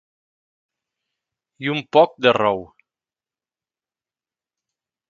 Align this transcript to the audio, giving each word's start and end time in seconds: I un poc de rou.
I 1.67 1.71
un 1.75 1.83
poc 1.99 2.17
de 2.27 2.35
rou. 2.41 2.65